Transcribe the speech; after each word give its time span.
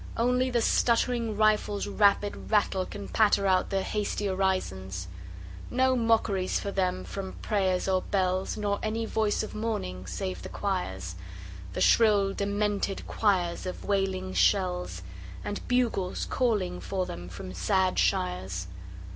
Only 0.17 0.49
the 0.49 0.61
stuttering 0.63 1.37
rifles' 1.37 1.85
rapid 1.85 2.49
rattle 2.49 2.87
Can 2.87 3.07
patter 3.07 3.45
out 3.45 3.69
their 3.69 3.83
hasty 3.83 4.27
orisons. 4.27 5.07
No 5.69 5.95
mockeries 5.95 6.59
for 6.59 6.71
them 6.71 7.03
from 7.03 7.33
prayers 7.43 7.87
or 7.87 8.01
bells, 8.01 8.57
Nor 8.57 8.79
any 8.81 9.05
voice 9.05 9.43
of 9.43 9.53
mourning 9.53 10.07
save 10.07 10.41
the 10.41 10.49
choirs 10.49 11.13
The 11.73 11.81
shrill, 11.81 12.33
demented 12.33 13.05
choirs 13.05 13.67
of 13.67 13.85
wailing 13.85 14.33
shells; 14.33 15.03
And 15.43 15.67
bugles 15.67 16.25
calling 16.25 16.79
for 16.79 17.05
them 17.05 17.29
from 17.29 17.53
sad 17.53 17.99
shires. 17.99 18.65